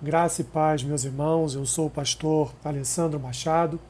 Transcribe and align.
Graça 0.00 0.42
e 0.42 0.44
paz, 0.44 0.84
meus 0.84 1.02
irmãos. 1.02 1.56
Eu 1.56 1.66
sou 1.66 1.86
o 1.86 1.90
pastor 1.90 2.52
Alessandro 2.64 3.18
Machado 3.18 3.80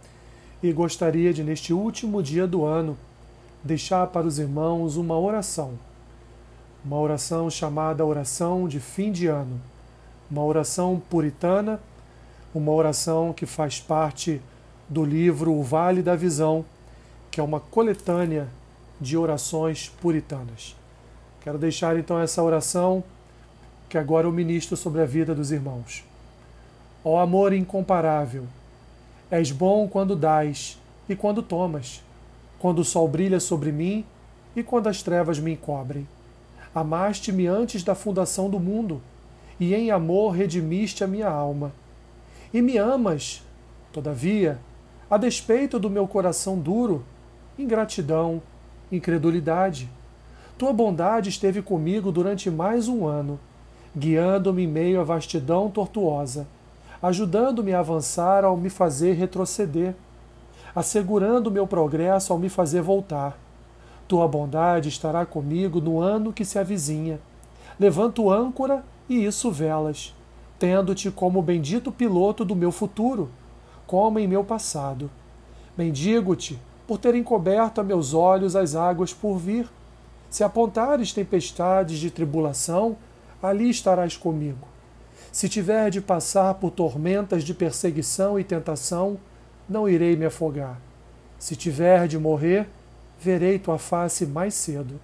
e 0.63 0.73
gostaria 0.73 1.35
de, 1.35 1.45
neste 1.45 1.75
último 1.75 2.23
dia 2.23 2.47
do 2.47 2.65
ano, 2.65 2.97
deixar 3.63 4.07
para 4.07 4.27
os 4.27 4.39
irmãos 4.39 4.97
uma 4.97 5.19
oração. 5.19 5.79
Uma 6.83 6.99
oração 6.99 7.51
chamada 7.51 8.07
oração 8.07 8.67
de 8.67 8.81
fim 8.81 9.13
de 9.13 9.27
ano. 9.27 9.61
Uma 10.31 10.43
oração 10.43 10.99
puritana, 11.11 11.79
uma 12.55 12.73
oração 12.73 13.35
que 13.35 13.45
faz 13.45 13.79
parte 13.79 14.41
do 14.89 15.05
livro 15.05 15.53
O 15.53 15.63
Vale 15.63 16.01
da 16.01 16.17
Visão, 16.17 16.65
que 17.31 17.39
é 17.39 17.43
uma 17.43 17.61
coletânea 17.61 18.49
de 18.99 19.15
orações 19.15 19.91
puritanas. 20.01 20.75
Quero 21.43 21.59
deixar 21.59 21.99
então 21.99 22.19
essa 22.19 22.43
oração 22.43 23.05
que 23.89 23.97
agora 23.97 24.27
eu 24.27 24.33
ministro 24.33 24.77
sobre 24.77 25.01
a 25.01 25.07
vida 25.07 25.35
dos 25.35 25.51
irmãos. 25.51 26.05
Ó 27.03 27.19
amor 27.19 27.53
incomparável, 27.53 28.45
és 29.31 29.51
bom 29.51 29.89
quando 29.89 30.15
dás 30.15 30.79
e 31.09 31.17
quando 31.17 31.43
tomas, 31.43 32.03
quando 32.59 32.81
o 32.81 32.85
sol 32.85 33.09
brilha 33.09 33.41
sobre 33.41 33.73
mim 33.73 34.05
e 34.55 34.63
quando 34.63 34.89
as 34.89 35.03
trevas 35.03 35.39
me 35.39 35.53
encobrem. 35.53 36.07
Amaste-me 36.75 37.47
antes 37.47 37.83
da 37.83 37.95
fundação 37.95 38.51
do 38.51 38.61
mundo, 38.61 39.01
e 39.59 39.75
em 39.75 39.91
amor 39.91 40.31
redimiste 40.31 41.03
a 41.03 41.07
minha 41.07 41.29
alma. 41.29 41.73
E 42.53 42.61
me 42.61 42.77
amas, 42.77 43.43
todavia, 43.93 44.59
a 45.11 45.17
despeito 45.17 45.79
do 45.79 45.89
meu 45.89 46.07
coração 46.07 46.59
duro, 46.59 47.05
ingratidão, 47.59 48.43
incredulidade. 48.93 49.89
Tua 50.57 50.73
bondade 50.73 51.31
esteve 51.31 51.63
comigo 51.63 52.13
durante 52.13 52.51
mais 52.51 52.87
um 52.87 53.07
ano 53.07 53.41
guiando-me 53.97 54.65
em 54.65 54.67
meio 54.67 55.01
à 55.01 55.05
vastidão 55.05 55.71
tortuosa, 55.71 56.47
ajudando-me 57.03 57.73
a 57.73 57.81
avançar 57.81 58.45
ao 58.45 58.57
me 58.57 58.71
fazer 58.71 59.15
retroceder, 59.15 59.95
assegurando 60.75 61.51
meu 61.51 61.67
progresso 61.67 62.33
ao 62.33 62.39
me 62.39 62.49
fazer 62.49 62.83
voltar. 62.83 63.39
Tua 64.07 64.27
bondade 64.27 64.89
estará 64.89 65.27
comigo 65.27 65.81
no 65.81 66.01
ano 66.01 66.33
que 66.33 66.45
se 66.45 66.59
avizinha. 66.59 67.21
Levanto 67.79 68.31
âncora 68.31 68.85
e 69.09 69.25
isso 69.25 69.51
velas, 69.51 70.15
tendo-te 70.59 71.11
como 71.11 71.43
bendito 71.43 71.93
piloto 71.93 72.45
do 72.45 72.57
meu 72.57 72.73
futuro, 72.73 73.31
como 73.87 74.19
em 74.19 74.27
meu 74.27 74.43
passado. 74.43 75.11
Bendigo-te 75.77 76.59
por 76.87 76.99
ter 76.99 77.15
encoberto 77.15 77.81
a 77.81 77.85
meus 77.85 78.15
olhos 78.15 78.57
as 78.57 78.75
águas 78.75 79.13
por 79.13 79.37
vir. 79.37 79.69
Se 80.31 80.43
apontares 80.43 81.13
tempestades 81.13 81.99
de 81.99 82.11
tribulação, 82.11 82.97
ali 83.43 83.71
estarás 83.71 84.17
comigo. 84.17 84.69
Se 85.31 85.49
tiver 85.49 85.91
de 85.91 86.01
passar 86.01 86.55
por 86.55 86.71
tormentas 86.71 87.45
de 87.45 87.55
perseguição 87.55 88.39
e 88.39 88.45
tentação, 88.45 89.19
não 89.69 89.89
irei 89.89 90.17
me 90.17 90.27
afogar. 90.27 90.81
Se 91.39 91.55
tiver 91.55 92.09
de 92.09 92.19
morrer, 92.19 92.69
verei 93.21 93.59
tua 93.59 93.79
face 93.79 94.27
mais 94.27 94.55
cedo. 94.55 94.99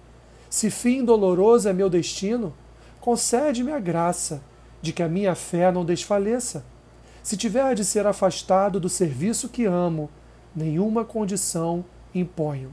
Se 0.49 0.69
fim 0.69 1.03
doloroso 1.03 1.69
é 1.69 1.73
meu 1.73 1.89
destino, 1.89 2.53
concede-me 2.99 3.71
a 3.71 3.79
graça 3.79 4.41
de 4.81 4.91
que 4.91 5.03
a 5.03 5.07
minha 5.07 5.35
fé 5.35 5.71
não 5.71 5.85
desfaleça. 5.85 6.65
Se 7.21 7.35
tiver 7.37 7.73
de 7.75 7.83
ser 7.83 8.05
afastado 8.05 8.79
do 8.79 8.89
serviço 8.89 9.49
que 9.49 9.65
amo, 9.65 10.09
nenhuma 10.55 11.03
condição 11.03 11.83
imponho. 12.13 12.71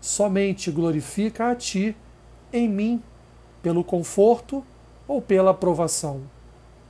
Somente 0.00 0.70
glorifica 0.70 1.50
a 1.50 1.54
ti, 1.54 1.96
em 2.52 2.68
mim, 2.68 3.02
pelo 3.62 3.84
conforto 3.84 4.64
ou 5.06 5.20
pela 5.20 5.50
aprovação, 5.50 6.22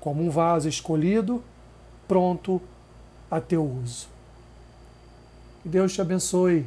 como 0.01 0.23
um 0.23 0.31
vaso 0.31 0.69
escolhido, 0.69 1.43
pronto 2.09 2.61
a 3.31 3.41
teu 3.41 3.65
uso. 3.65 4.09
Que 5.63 5.69
Deus 5.69 5.93
te 5.93 6.01
abençoe, 6.01 6.67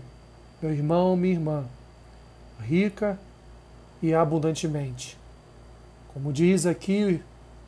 meu 0.62 0.72
irmão, 0.72 1.16
minha 1.18 1.34
irmã, 1.34 1.66
rica 2.62 3.20
e 4.02 4.14
abundantemente. 4.14 5.18
Como 6.14 6.32
diz 6.32 6.66
aqui 6.66 7.22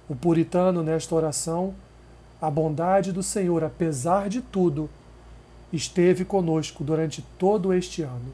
o 0.07 0.15
puritano 0.15 0.81
nesta 0.81 1.13
oração, 1.13 1.75
a 2.41 2.49
bondade 2.49 3.11
do 3.11 3.21
Senhor, 3.21 3.63
apesar 3.63 4.29
de 4.29 4.41
tudo, 4.41 4.89
esteve 5.73 6.23
conosco 6.23 6.83
durante 6.83 7.21
todo 7.37 7.73
este 7.73 8.03
ano. 8.03 8.31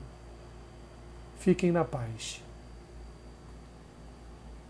Fiquem 1.39 1.71
na 1.71 1.83
paz. 1.83 2.42